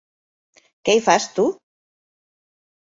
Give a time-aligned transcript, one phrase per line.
[0.89, 1.47] Què hi fas tu?